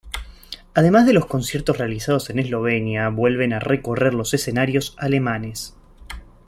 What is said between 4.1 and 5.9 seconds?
los escenarios alemanes.